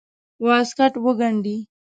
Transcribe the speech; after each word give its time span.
واسکټ 0.45 0.93
وګنډي. 1.03 1.57